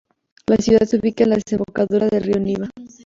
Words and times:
La 0.47 0.55
ciudad 0.57 0.83
se 0.87 0.97
ubica 0.97 1.23
en 1.25 1.29
la 1.29 1.35
desembocadura 1.35 2.07
del 2.07 2.23
río 2.23 2.39
Niva. 2.39 2.67